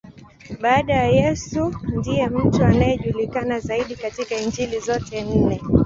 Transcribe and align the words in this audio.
Baada 0.61 0.93
ya 0.93 1.05
Yesu, 1.07 1.75
ndiye 1.95 2.27
mtu 2.29 2.63
anayejulikana 2.65 3.59
zaidi 3.59 3.95
katika 3.95 4.35
Injili 4.35 4.79
zote 4.79 5.21
nne. 5.21 5.59